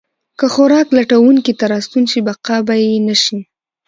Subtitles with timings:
[0.39, 3.37] که خوراک لټونکي ته راستون شي، بقا به یې نه شي.